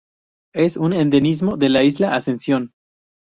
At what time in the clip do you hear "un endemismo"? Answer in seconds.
0.77-1.57